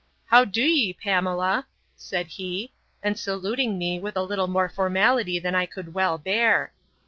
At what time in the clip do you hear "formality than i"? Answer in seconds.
4.67-5.67